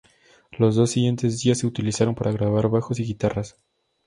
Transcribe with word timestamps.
Los 0.53 0.73
dos 0.75 0.89
siguientes 0.89 1.43
días 1.43 1.59
se 1.59 1.67
utilizaron 1.67 2.15
para 2.15 2.31
grabar 2.31 2.67
bajos 2.69 2.99
y 2.99 3.03
guitarras. 3.05 3.57